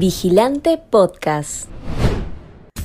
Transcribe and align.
Vigilante 0.00 0.78
Podcast. 0.78 1.68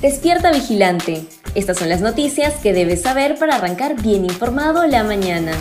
Despierta 0.01 0.51
Vigilante. 0.51 1.25
Estas 1.55 1.77
son 1.77 1.87
las 1.87 2.01
noticias 2.01 2.55
que 2.55 2.73
debes 2.73 3.03
saber 3.03 3.39
para 3.39 3.55
arrancar 3.55 4.01
bien 4.01 4.25
informado 4.25 4.85
la 4.85 5.05
mañana. 5.05 5.53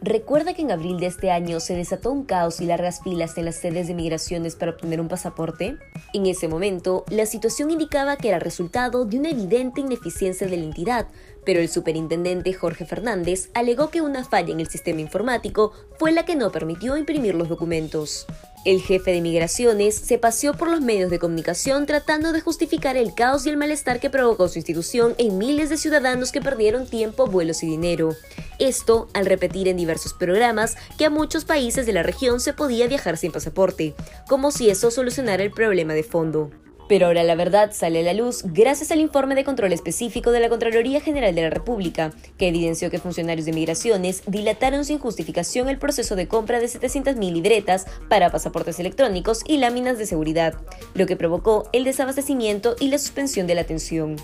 Recuerda 0.00 0.52
que 0.54 0.62
en 0.62 0.72
abril 0.72 0.98
de 0.98 1.06
este 1.06 1.30
año 1.30 1.60
se 1.60 1.76
desató 1.76 2.10
un 2.10 2.24
caos 2.24 2.60
y 2.60 2.66
largas 2.66 3.00
filas 3.04 3.38
en 3.38 3.44
las 3.44 3.54
sedes 3.54 3.86
de 3.86 3.94
migraciones 3.94 4.56
para 4.56 4.72
obtener 4.72 5.00
un 5.00 5.06
pasaporte. 5.06 5.76
En 6.12 6.26
ese 6.26 6.48
momento, 6.48 7.04
la 7.08 7.26
situación 7.26 7.70
indicaba 7.70 8.16
que 8.16 8.30
era 8.30 8.40
resultado 8.40 9.04
de 9.04 9.20
una 9.20 9.30
evidente 9.30 9.80
ineficiencia 9.80 10.48
de 10.48 10.56
la 10.56 10.64
entidad, 10.64 11.06
pero 11.44 11.60
el 11.60 11.68
superintendente 11.68 12.52
Jorge 12.52 12.84
Fernández 12.84 13.50
alegó 13.54 13.90
que 13.90 14.00
una 14.00 14.24
falla 14.24 14.52
en 14.52 14.60
el 14.60 14.68
sistema 14.68 15.00
informático 15.00 15.72
fue 15.98 16.12
la 16.12 16.24
que 16.24 16.36
no 16.36 16.52
permitió 16.52 16.96
imprimir 16.96 17.34
los 17.34 17.48
documentos. 17.48 18.26
El 18.64 18.80
jefe 18.80 19.10
de 19.10 19.20
migraciones 19.20 19.96
se 19.96 20.18
paseó 20.18 20.54
por 20.54 20.70
los 20.70 20.80
medios 20.80 21.10
de 21.10 21.18
comunicación 21.18 21.84
tratando 21.84 22.30
de 22.30 22.40
justificar 22.40 22.96
el 22.96 23.12
caos 23.12 23.44
y 23.44 23.48
el 23.48 23.56
malestar 23.56 23.98
que 23.98 24.08
provocó 24.08 24.46
su 24.46 24.58
institución 24.58 25.16
en 25.18 25.36
miles 25.36 25.68
de 25.68 25.76
ciudadanos 25.76 26.30
que 26.30 26.40
perdieron 26.40 26.86
tiempo, 26.86 27.26
vuelos 27.26 27.64
y 27.64 27.66
dinero. 27.66 28.14
Esto 28.60 29.08
al 29.14 29.26
repetir 29.26 29.66
en 29.66 29.76
diversos 29.76 30.14
programas 30.14 30.76
que 30.96 31.06
a 31.06 31.10
muchos 31.10 31.44
países 31.44 31.86
de 31.86 31.92
la 31.92 32.04
región 32.04 32.38
se 32.38 32.52
podía 32.52 32.86
viajar 32.86 33.16
sin 33.16 33.32
pasaporte, 33.32 33.94
como 34.28 34.52
si 34.52 34.70
eso 34.70 34.92
solucionara 34.92 35.42
el 35.42 35.50
problema 35.50 35.94
de 35.94 36.04
fondo. 36.04 36.50
Pero 36.88 37.06
ahora 37.06 37.22
la 37.22 37.34
verdad 37.34 37.70
sale 37.72 38.00
a 38.00 38.02
la 38.02 38.14
luz 38.14 38.42
gracias 38.44 38.90
al 38.90 39.00
informe 39.00 39.34
de 39.34 39.44
control 39.44 39.72
específico 39.72 40.30
de 40.30 40.40
la 40.40 40.48
Contraloría 40.48 41.00
General 41.00 41.34
de 41.34 41.42
la 41.42 41.50
República, 41.50 42.12
que 42.38 42.48
evidenció 42.48 42.90
que 42.90 42.98
funcionarios 42.98 43.46
de 43.46 43.52
migraciones 43.52 44.22
dilataron 44.26 44.84
sin 44.84 44.98
justificación 44.98 45.68
el 45.68 45.78
proceso 45.78 46.16
de 46.16 46.28
compra 46.28 46.60
de 46.60 46.66
700.000 46.66 47.32
libretas 47.32 47.86
para 48.08 48.30
pasaportes 48.30 48.78
electrónicos 48.78 49.42
y 49.46 49.58
láminas 49.58 49.98
de 49.98 50.06
seguridad, 50.06 50.54
lo 50.94 51.06
que 51.06 51.16
provocó 51.16 51.64
el 51.72 51.84
desabastecimiento 51.84 52.76
y 52.78 52.88
la 52.88 52.98
suspensión 52.98 53.46
de 53.46 53.54
la 53.54 53.62
atención. 53.62 54.16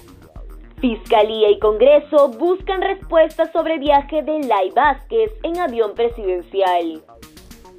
Fiscalía 0.81 1.51
y 1.51 1.59
Congreso 1.59 2.29
buscan 2.39 2.81
respuestas 2.83 3.51
sobre 3.53 3.79
viaje 3.79 4.23
de 4.23 4.41
Lai 4.47 4.71
Vázquez 4.71 5.33
en 5.43 5.59
avión 5.59 5.95
presidencial. 5.95 7.03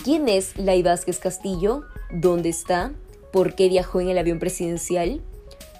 ¿Quién 0.03 0.27
es 0.27 0.57
Lai 0.57 0.83
Vázquez 0.83 1.19
Castillo? 1.19 1.83
¿Dónde 2.11 2.49
está? 2.49 2.91
¿Por 3.31 3.55
qué 3.55 3.69
viajó 3.69 4.01
en 4.01 4.09
el 4.09 4.17
avión 4.17 4.39
presidencial? 4.39 5.21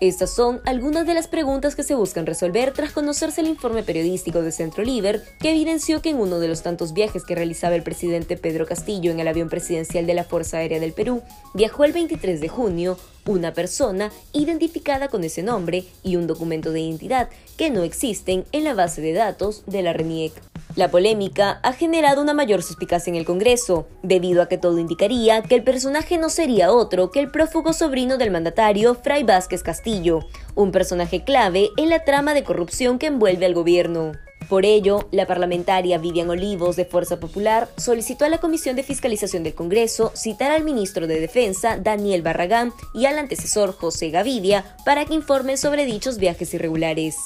Estas 0.02 0.30
son 0.30 0.62
algunas 0.66 1.06
de 1.06 1.14
las 1.14 1.28
preguntas 1.28 1.76
que 1.76 1.84
se 1.84 1.94
buscan 1.94 2.26
resolver 2.26 2.72
tras 2.72 2.94
conocerse 2.94 3.42
el 3.42 3.48
informe 3.48 3.84
periodístico 3.84 4.42
de 4.42 4.54
Centro 4.54 4.82
Liber, 4.82 5.22
que 5.42 5.52
evidenció 5.52 6.02
que 6.02 6.12
en 6.12 6.20
uno 6.20 6.40
de 6.40 6.48
los 6.48 6.64
tantos 6.64 6.94
viajes 6.94 7.26
que 7.26 7.36
realizaba 7.36 7.76
el 7.76 7.84
presidente 7.84 8.38
Pedro 8.38 8.66
Castillo 8.66 9.12
en 9.12 9.20
el 9.20 9.28
avión 9.28 9.50
presidencial 9.50 10.06
de 10.06 10.14
la 10.14 10.24
Fuerza 10.24 10.60
Aérea 10.60 10.80
del 10.80 10.94
Perú, 10.94 11.22
viajó 11.54 11.84
el 11.84 11.92
23 11.92 12.40
de 12.40 12.48
junio 12.48 12.98
una 13.26 13.54
persona 13.54 14.10
identificada 14.32 15.10
con 15.10 15.26
ese 15.26 15.44
nombre 15.44 15.84
y 16.02 16.16
un 16.16 16.28
documento 16.28 16.72
de 16.72 16.80
identidad 16.80 17.28
que 17.58 17.70
no 17.70 17.84
existen 17.84 18.46
en 18.54 18.64
la 18.64 18.76
base 18.76 19.02
de 19.02 19.12
datos 19.12 19.64
de 19.68 19.82
la 19.82 19.92
RENIEC. 19.92 20.49
La 20.80 20.90
polémica 20.90 21.60
ha 21.62 21.74
generado 21.74 22.22
una 22.22 22.34
mayor 22.34 22.64
suspicacia 22.64 23.12
en 23.12 23.18
el 23.18 23.26
Congreso, 23.26 23.86
debido 24.02 24.42
a 24.42 24.48
que 24.48 24.58
todo 24.58 24.80
indicaría 24.80 25.42
que 25.42 25.56
el 25.56 25.62
personaje 25.62 26.18
no 26.18 26.30
sería 26.30 26.72
otro 26.72 27.12
que 27.12 27.20
el 27.20 27.32
prófugo 27.32 27.74
sobrino 27.74 28.18
del 28.18 28.32
mandatario 28.32 28.96
Fray 28.96 29.24
Vázquez 29.24 29.62
Castillo, 29.62 30.22
un 30.56 30.72
personaje 30.72 31.26
clave 31.26 31.68
en 31.76 31.90
la 31.90 32.06
trama 32.06 32.34
de 32.34 32.46
corrupción 32.46 32.98
que 32.98 33.08
envuelve 33.08 33.46
al 33.46 33.56
gobierno. 33.56 34.14
Por 34.48 34.64
ello, 34.64 35.10
la 35.12 35.28
parlamentaria 35.28 35.98
Vivian 35.98 36.30
Olivos 36.30 36.78
de 36.78 36.86
Fuerza 36.86 37.20
Popular 37.20 37.68
solicitó 37.76 38.24
a 38.24 38.30
la 38.30 38.38
Comisión 38.38 38.78
de 38.78 38.84
Fiscalización 38.84 39.44
del 39.44 39.56
Congreso 39.56 40.14
citar 40.16 40.50
al 40.52 40.64
ministro 40.64 41.08
de 41.08 41.20
Defensa, 41.20 41.78
Daniel 41.78 42.22
Barragán, 42.22 42.72
y 42.94 43.06
al 43.06 43.20
antecesor 43.20 43.74
José 43.74 44.12
Gavidia 44.12 44.78
para 44.86 45.04
que 45.04 45.14
informen 45.14 45.58
sobre 45.58 45.86
dichos 45.86 46.20
viajes 46.20 46.54
irregulares. 46.54 47.18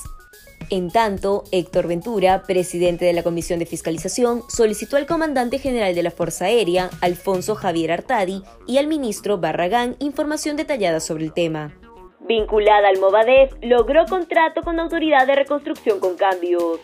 En 0.73 0.89
tanto, 0.89 1.43
Héctor 1.51 1.87
Ventura, 1.87 2.41
presidente 2.47 3.05
de 3.05 3.13
la 3.13 3.21
Comisión 3.21 3.59
de 3.59 3.67
Fiscalización, 3.67 4.41
solicitó 4.49 4.97
al 4.97 5.05
comandante 5.05 5.59
general 5.59 5.93
de 5.93 6.01
la 6.01 6.09
Fuerza 6.09 6.45
Aérea, 6.45 6.89
Alfonso 6.99 7.53
Javier 7.53 7.91
Artadi, 7.91 8.41
y 8.65 8.79
al 8.79 8.87
ministro 8.87 9.37
Barragán 9.37 9.95
información 9.99 10.57
detallada 10.57 10.99
sobre 10.99 11.25
el 11.25 11.31
tema. 11.31 11.77
Vinculada 12.21 12.87
al 12.87 12.99
Movadef, 12.99 13.53
logró 13.61 14.05
contrato 14.05 14.61
con 14.63 14.77
la 14.77 14.81
Autoridad 14.81 15.27
de 15.27 15.35
Reconstrucción 15.35 15.99
con 15.99 16.15
Cambios. 16.15 16.79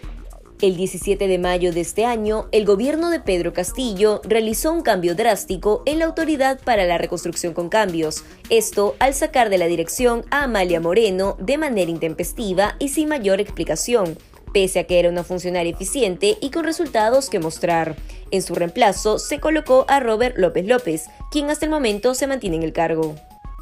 El 0.61 0.75
17 0.75 1.29
de 1.29 1.37
mayo 1.37 1.71
de 1.71 1.79
este 1.79 2.03
año, 2.03 2.49
el 2.51 2.65
gobierno 2.65 3.09
de 3.09 3.21
Pedro 3.21 3.53
Castillo 3.53 4.19
realizó 4.25 4.73
un 4.73 4.81
cambio 4.81 5.15
drástico 5.15 5.83
en 5.85 5.99
la 5.99 6.05
Autoridad 6.05 6.59
para 6.59 6.83
la 6.83 6.97
Reconstrucción 6.97 7.53
con 7.53 7.69
Cambios, 7.69 8.25
esto 8.49 8.93
al 8.99 9.13
sacar 9.13 9.49
de 9.49 9.57
la 9.57 9.67
dirección 9.67 10.25
a 10.31 10.43
Amalia 10.43 10.81
Moreno 10.81 11.37
de 11.39 11.57
manera 11.57 11.89
intempestiva 11.89 12.75
y 12.77 12.89
sin 12.89 13.07
mayor 13.07 13.39
explicación, 13.39 14.17
pese 14.51 14.79
a 14.79 14.83
que 14.83 14.99
era 14.99 15.07
una 15.07 15.23
funcionaria 15.23 15.71
eficiente 15.71 16.37
y 16.41 16.49
con 16.49 16.65
resultados 16.65 17.29
que 17.29 17.39
mostrar. 17.39 17.95
En 18.29 18.41
su 18.41 18.53
reemplazo 18.53 19.17
se 19.17 19.39
colocó 19.39 19.85
a 19.87 20.01
Robert 20.01 20.37
López 20.37 20.67
López, 20.67 21.05
quien 21.31 21.49
hasta 21.49 21.63
el 21.63 21.71
momento 21.71 22.13
se 22.15 22.27
mantiene 22.27 22.57
en 22.57 22.63
el 22.63 22.73
cargo. 22.73 23.15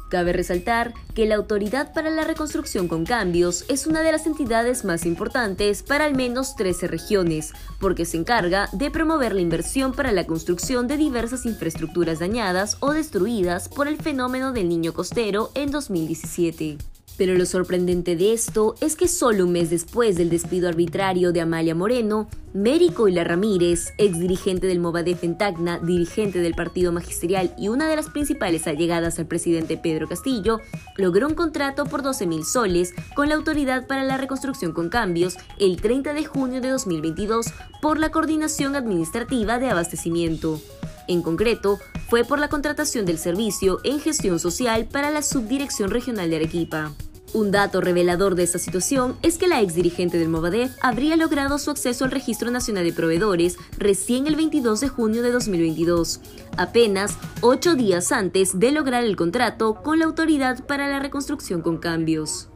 Cabe 0.08 0.32
resaltar 0.32 0.94
que 1.14 1.26
la 1.26 1.36
Autoridad 1.36 1.92
para 1.92 2.10
la 2.10 2.24
Reconstrucción 2.24 2.88
con 2.88 3.04
Cambios 3.04 3.64
es 3.68 3.86
una 3.86 4.00
de 4.02 4.12
las 4.12 4.26
entidades 4.26 4.84
más 4.84 5.04
importantes 5.04 5.82
para 5.82 6.06
al 6.06 6.14
menos 6.14 6.56
13 6.56 6.88
regiones, 6.88 7.52
porque 7.78 8.06
se 8.06 8.16
encarga 8.16 8.68
de 8.72 8.90
promover 8.90 9.34
la 9.34 9.42
inversión 9.42 9.92
para 9.92 10.12
la 10.12 10.26
construcción 10.26 10.88
de 10.88 10.96
diversas 10.96 11.44
infraestructuras 11.44 12.20
dañadas 12.20 12.78
o 12.80 12.92
destruidas 12.92 13.68
por 13.68 13.86
el 13.86 13.98
fenómeno 13.98 14.52
del 14.52 14.68
niño 14.68 14.94
costero 14.94 15.50
en 15.54 15.70
2017. 15.70 16.97
Pero 17.18 17.34
lo 17.34 17.44
sorprendente 17.46 18.14
de 18.14 18.32
esto 18.32 18.76
es 18.80 18.94
que 18.94 19.08
solo 19.08 19.44
un 19.44 19.52
mes 19.52 19.70
después 19.70 20.16
del 20.16 20.30
despido 20.30 20.68
arbitrario 20.68 21.32
de 21.32 21.40
Amalia 21.40 21.74
Moreno, 21.74 22.28
Mérico 22.54 23.08
Hila 23.08 23.24
Ramírez, 23.24 23.92
ex 23.98 24.20
dirigente 24.20 24.68
del 24.68 24.78
Movadef 24.78 25.24
en 25.24 25.36
Tacna, 25.36 25.80
dirigente 25.80 26.38
del 26.38 26.54
partido 26.54 26.92
magisterial 26.92 27.52
y 27.58 27.68
una 27.68 27.88
de 27.88 27.96
las 27.96 28.08
principales 28.08 28.68
allegadas 28.68 29.18
al 29.18 29.26
presidente 29.26 29.76
Pedro 29.76 30.06
Castillo, 30.08 30.60
logró 30.96 31.26
un 31.26 31.34
contrato 31.34 31.86
por 31.86 32.02
12 32.02 32.26
mil 32.26 32.44
soles 32.44 32.94
con 33.16 33.28
la 33.28 33.34
Autoridad 33.34 33.88
para 33.88 34.04
la 34.04 34.16
Reconstrucción 34.16 34.72
con 34.72 34.88
Cambios 34.88 35.36
el 35.58 35.80
30 35.80 36.14
de 36.14 36.24
junio 36.24 36.60
de 36.60 36.70
2022 36.70 37.46
por 37.82 37.98
la 37.98 38.10
Coordinación 38.10 38.76
Administrativa 38.76 39.58
de 39.58 39.70
Abastecimiento. 39.70 40.60
En 41.08 41.22
concreto, 41.22 41.78
fue 42.08 42.22
por 42.22 42.38
la 42.38 42.48
contratación 42.48 43.06
del 43.06 43.18
servicio 43.18 43.80
en 43.82 43.98
gestión 43.98 44.38
social 44.38 44.86
para 44.86 45.10
la 45.10 45.22
Subdirección 45.22 45.90
Regional 45.90 46.30
de 46.30 46.36
Arequipa. 46.36 46.92
Un 47.34 47.50
dato 47.50 47.82
revelador 47.82 48.34
de 48.36 48.42
esta 48.42 48.58
situación 48.58 49.16
es 49.22 49.36
que 49.36 49.48
la 49.48 49.60
ex 49.60 49.74
dirigente 49.74 50.18
del 50.18 50.30
Movadef 50.30 50.74
habría 50.80 51.14
logrado 51.16 51.58
su 51.58 51.70
acceso 51.70 52.06
al 52.06 52.10
Registro 52.10 52.50
Nacional 52.50 52.84
de 52.84 52.92
Proveedores 52.92 53.58
recién 53.76 54.26
el 54.26 54.34
22 54.34 54.80
de 54.80 54.88
junio 54.88 55.22
de 55.22 55.30
2022, 55.30 56.20
apenas 56.56 57.18
ocho 57.42 57.74
días 57.74 58.12
antes 58.12 58.58
de 58.58 58.72
lograr 58.72 59.04
el 59.04 59.16
contrato 59.16 59.74
con 59.82 59.98
la 59.98 60.06
Autoridad 60.06 60.66
para 60.66 60.88
la 60.88 61.00
Reconstrucción 61.00 61.60
con 61.60 61.76
Cambios. 61.76 62.48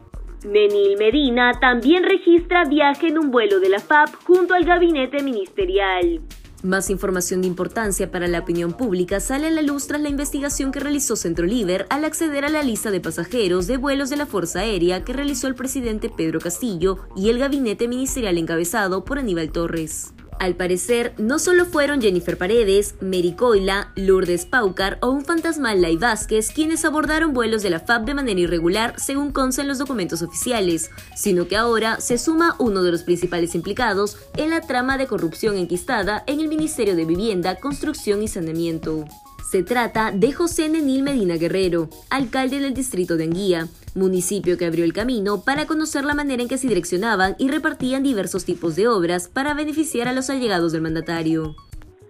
Menil 0.44 0.97
Medina 0.99 1.53
también 1.60 2.03
registra 2.03 2.65
viaje 2.65 3.09
en 3.09 3.19
un 3.19 3.31
vuelo 3.31 3.60
de 3.60 3.69
la 3.69 3.78
FAP 3.78 4.09
junto 4.25 4.54
al 4.54 4.65
gabinete 4.65 5.22
ministerial. 5.22 6.22
Más 6.62 6.90
información 6.90 7.40
de 7.40 7.48
importancia 7.48 8.12
para 8.12 8.28
la 8.28 8.38
opinión 8.38 8.72
pública 8.72 9.18
sale 9.18 9.48
a 9.48 9.50
la 9.50 9.62
luz 9.62 9.88
tras 9.88 10.00
la 10.00 10.08
investigación 10.08 10.70
que 10.70 10.78
realizó 10.78 11.16
Centro 11.16 11.44
Liber 11.44 11.86
al 11.90 12.04
acceder 12.04 12.44
a 12.44 12.50
la 12.50 12.62
lista 12.62 12.92
de 12.92 13.00
pasajeros 13.00 13.66
de 13.66 13.78
vuelos 13.78 14.10
de 14.10 14.16
la 14.16 14.26
Fuerza 14.26 14.60
Aérea 14.60 15.04
que 15.04 15.12
realizó 15.12 15.48
el 15.48 15.56
presidente 15.56 16.08
Pedro 16.08 16.38
Castillo 16.38 16.98
y 17.16 17.30
el 17.30 17.40
gabinete 17.40 17.88
ministerial 17.88 18.38
encabezado 18.38 19.04
por 19.04 19.18
Aníbal 19.18 19.50
Torres. 19.50 20.14
Al 20.42 20.56
parecer, 20.56 21.14
no 21.19 21.38
solo 21.38 21.66
fueron 21.66 22.03
Jennifer 22.03 22.36
Paredes, 22.36 22.97
Mary 23.00 23.32
Coila, 23.38 23.92
Lourdes 23.94 24.44
Paucar 24.44 24.98
o 25.00 25.08
un 25.08 25.25
fantasmal 25.25 25.80
Lai 25.80 25.97
Vázquez 25.97 26.50
quienes 26.50 26.84
abordaron 26.84 27.33
vuelos 27.33 27.62
de 27.62 27.71
la 27.71 27.78
FAB 27.78 28.06
de 28.06 28.15
manera 28.15 28.41
irregular, 28.41 28.98
según 28.98 29.30
consta 29.30 29.62
en 29.62 29.68
los 29.68 29.78
documentos 29.78 30.21
oficiales, 30.21 30.91
sino 31.15 31.47
que 31.47 31.56
ahora 31.56 32.00
se 32.00 32.18
suma 32.18 32.56
uno 32.59 32.83
de 32.83 32.91
los 32.91 33.04
principales 33.04 33.54
implicados 33.54 34.16
en 34.36 34.50
la 34.50 34.62
trama 34.62 34.98
de 34.98 35.06
corrupción 35.06 35.56
enquistada 35.56 36.24
en 36.27 36.41
el 36.41 36.48
Ministerio 36.48 36.97
de 36.97 37.04
Vivienda, 37.04 37.60
Construcción 37.60 38.21
y 38.24 38.27
Saneamiento. 38.27 39.04
Se 39.53 39.63
trata 39.63 40.13
de 40.13 40.33
José 40.33 40.71
Nenil 40.71 41.03
Medina 41.03 41.37
Guerrero, 41.37 41.91
alcalde 42.09 42.59
del 42.59 42.72
distrito 42.72 43.19
de 43.19 43.25
Anguía, 43.25 43.66
municipio 43.95 44.57
que 44.57 44.65
abrió 44.65 44.83
el 44.83 44.95
camino 44.95 45.45
para 45.45 45.66
conocer 45.66 46.07
la 46.07 46.15
manera 46.15 46.41
en 46.41 46.49
que 46.49 46.57
se 46.57 46.69
direccionaban 46.69 47.37
y 47.39 47.51
repartían 47.51 48.03
diversos 48.03 48.47
tipos 48.47 48.77
de 48.77 48.89
obras 48.89 49.28
para 49.28 49.53
beneficiar 49.53 50.09
a 50.09 50.15
los 50.15 50.31
allegados 50.31 50.72
del 50.72 50.81
mandatario. 50.81 51.54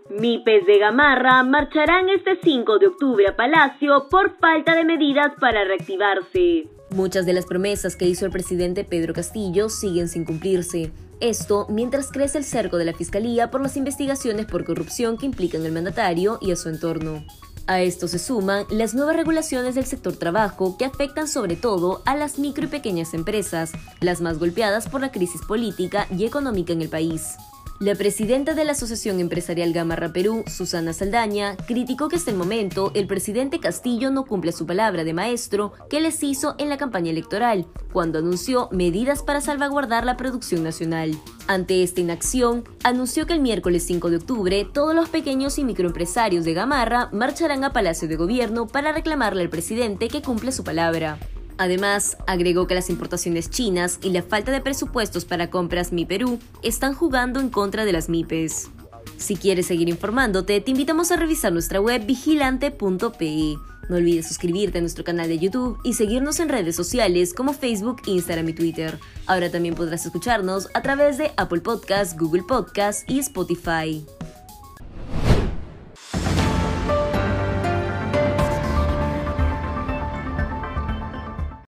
MIPES 0.09 0.67
de 0.67 0.79
Gamarra 0.79 1.43
marcharán 1.43 2.11
este 2.11 2.39
5 2.41 2.79
de 2.79 2.87
octubre 2.87 3.27
a 3.27 3.35
Palacio 3.35 4.07
por 4.09 4.39
falta 4.39 4.77
de 4.77 4.85
medidas 4.85 5.33
para 5.41 5.65
reactivarse. 5.65 6.69
Muchas 6.91 7.27
de 7.27 7.33
las 7.33 7.47
promesas 7.47 7.97
que 7.97 8.07
hizo 8.07 8.25
el 8.25 8.31
presidente 8.31 8.85
Pedro 8.85 9.15
Castillo 9.15 9.69
siguen 9.69 10.07
sin 10.07 10.25
cumplirse. 10.25 10.93
Esto 11.23 11.69
mientras 11.69 12.11
crece 12.11 12.39
el 12.39 12.45
cerco 12.45 12.79
de 12.79 12.85
la 12.85 12.95
Fiscalía 12.95 13.49
por 13.49 13.61
las 13.63 13.77
investigaciones 13.77 14.47
por 14.47 14.65
corrupción 14.65 15.17
que 15.17 15.27
implican 15.27 15.65
al 15.65 15.71
mandatario 15.71 16.39
y 16.41 16.51
a 16.51 16.57
su 16.57 16.69
entorno. 16.69 17.25
A 17.69 17.81
esto 17.81 18.09
se 18.09 18.19
suman 18.19 18.67
las 18.71 18.93
nuevas 18.93 19.15
regulaciones 19.15 19.77
del 19.77 19.87
sector 19.87 20.17
trabajo 20.17 20.77
que 20.77 20.85
afectan 20.85 21.29
sobre 21.29 21.55
todo 21.55 22.03
a 22.07 22.17
las 22.17 22.41
micro 22.41 22.65
y 22.65 22.67
pequeñas 22.67 23.15
empresas, 23.15 23.71
las 24.01 24.21
más 24.21 24.41
golpeadas 24.41 24.89
por 24.89 25.01
la 25.01 25.13
crisis 25.13 25.43
política 25.43 26.09
y 26.11 26.25
económica 26.25 26.73
en 26.73 26.83
el 26.83 26.89
país. 26.89 27.37
La 27.83 27.97
presidenta 27.97 28.55
de 28.55 28.65
la 28.65 28.73
Asociación 28.73 29.19
Empresarial 29.19 29.73
Gamarra 29.73 30.13
Perú, 30.13 30.45
Susana 30.47 30.93
Saldaña, 30.93 31.57
criticó 31.57 32.09
que 32.09 32.15
hasta 32.15 32.31
el 32.31 32.37
momento 32.37 32.93
el 32.95 33.09
presidente 33.09 33.59
Castillo 33.59 34.13
no 34.13 34.25
cumple 34.25 34.53
su 34.53 34.67
palabra 34.67 35.03
de 35.03 35.13
maestro 35.13 35.73
que 35.91 36.01
les 36.01 36.23
hizo 36.23 36.55
en 36.59 36.69
la 36.69 36.77
campaña 36.77 37.11
electoral, 37.11 37.67
cuando 37.93 38.21
anunció 38.21 38.69
medidas 38.71 39.25
para 39.25 39.41
salvaguardar 39.41 40.05
la 40.05 40.17
producción 40.17 40.63
nacional. 40.63 41.19
Ante 41.49 41.83
esta 41.83 42.01
inacción, 42.01 42.63
anunció 42.85 43.27
que 43.27 43.33
el 43.33 43.41
miércoles 43.41 43.83
5 43.83 44.11
de 44.11 44.17
octubre 44.19 44.65
todos 44.73 44.95
los 44.95 45.09
pequeños 45.09 45.59
y 45.59 45.65
microempresarios 45.65 46.45
de 46.45 46.55
Gamarra 46.55 47.09
marcharán 47.11 47.65
a 47.65 47.73
Palacio 47.73 48.07
de 48.07 48.15
Gobierno 48.15 48.69
para 48.69 48.93
reclamarle 48.93 49.43
al 49.43 49.51
presidente 49.51 50.07
que 50.07 50.23
cumple 50.23 50.53
su 50.53 50.63
palabra. 50.63 51.19
Además, 51.59 52.17
agregó 52.27 52.67
que 52.67 52.75
las 52.75 52.91
importaciones 52.91 53.51
chinas 53.51 53.99
y 54.03 54.11
la 54.11 54.23
falta 54.23 54.53
de 54.53 54.61
presupuestos 54.61 55.25
para 55.25 55.51
compras 55.51 55.93
Mi 55.93 56.05
Perú 56.05 56.39
están 56.63 56.95
jugando 56.95 57.41
en 57.41 57.51
contra 57.51 57.85
de 57.85 57.93
las 57.93 58.09
MIPES. 58.09 58.71
Si 59.17 59.37
quieres 59.37 59.67
seguir 59.67 59.89
informándote, 59.89 60.61
te 60.61 60.71
invitamos 60.71 61.13
a 61.13 61.17
revisar 61.17 61.53
nuestra 61.53 61.81
web 61.81 62.05
vigilante.pe. 62.07 63.57
No 63.89 63.97
olvides 63.97 64.29
suscribirte 64.29 64.79
a 64.79 64.81
nuestro 64.81 65.05
canal 65.05 65.29
de 65.29 65.39
YouTube 65.39 65.79
y 65.85 65.95
seguirnos 65.95 66.41
en 66.41 66.49
redes 66.49 66.77
sociales 66.77 67.35
como 67.35 67.53
Facebook, 67.53 68.03
Instagram 68.07 68.49
y 68.49 68.53
Twitter. 68.53 68.99
Ahora 69.27 69.51
también 69.51 69.75
podrás 69.75 70.07
escucharnos 70.07 70.69
a 70.75 70.83
través 70.83 71.19
de 71.19 71.33
Apple 71.37 71.61
Podcasts, 71.61 72.17
Google 72.17 72.45
Podcasts 72.45 73.05
y 73.09 73.19
Spotify. 73.19 74.05